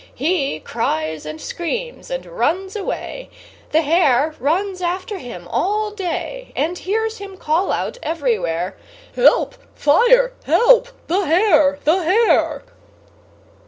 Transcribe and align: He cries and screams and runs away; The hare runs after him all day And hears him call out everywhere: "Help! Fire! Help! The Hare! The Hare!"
He 0.15 0.59
cries 0.59 1.27
and 1.27 1.39
screams 1.39 2.09
and 2.09 2.25
runs 2.25 2.75
away; 2.75 3.29
The 3.71 3.83
hare 3.83 4.33
runs 4.39 4.81
after 4.81 5.19
him 5.19 5.47
all 5.47 5.91
day 5.91 6.51
And 6.55 6.75
hears 6.75 7.19
him 7.19 7.37
call 7.37 7.71
out 7.71 7.99
everywhere: 8.01 8.75
"Help! 9.13 9.53
Fire! 9.75 10.33
Help! 10.45 10.87
The 11.05 11.23
Hare! 11.27 11.77
The 11.83 12.01
Hare!" 12.01 12.63